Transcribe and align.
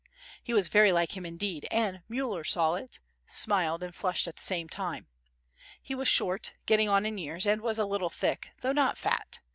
He 0.41 0.51
was 0.51 0.67
very 0.67 0.91
like 0.91 1.15
him 1.15 1.27
indeed, 1.27 1.67
and 1.69 2.01
Müller 2.09 2.43
saw 2.43 2.73
it, 2.73 2.99
smiled 3.27 3.83
and 3.83 3.93
flushed 3.93 4.27
at 4.27 4.35
the 4.37 4.41
same 4.41 4.67
time. 4.67 5.05
He 5.79 5.93
was 5.93 6.07
short, 6.07 6.53
getting 6.65 6.89
on 6.89 7.05
in 7.05 7.19
years 7.19 7.45
and 7.45 7.61
was 7.61 7.77
a 7.77 7.85
little 7.85 8.09
thick, 8.09 8.47
though 8.61 8.71
not 8.73 8.97
fat. 8.97 9.41